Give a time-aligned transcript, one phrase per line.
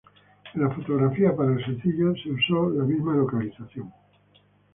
[0.55, 3.93] En las fotografías para el sencillo fue usada la misma locación.